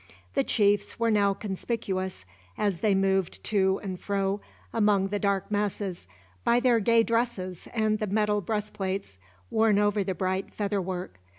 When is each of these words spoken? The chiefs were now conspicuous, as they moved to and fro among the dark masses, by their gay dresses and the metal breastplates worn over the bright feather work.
The 0.33 0.43
chiefs 0.43 0.99
were 0.99 1.11
now 1.11 1.35
conspicuous, 1.35 2.25
as 2.57 2.81
they 2.81 2.95
moved 2.95 3.43
to 3.43 3.79
and 3.83 3.99
fro 3.99 4.41
among 4.73 5.09
the 5.09 5.19
dark 5.19 5.51
masses, 5.51 6.07
by 6.43 6.59
their 6.59 6.79
gay 6.79 7.03
dresses 7.03 7.67
and 7.71 7.99
the 7.99 8.07
metal 8.07 8.41
breastplates 8.41 9.19
worn 9.51 9.77
over 9.77 10.03
the 10.03 10.15
bright 10.15 10.55
feather 10.55 10.81
work. 10.81 11.19